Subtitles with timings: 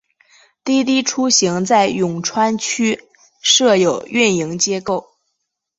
[0.63, 3.03] 滴滴出行在永川区
[3.39, 5.11] 设有运营机构。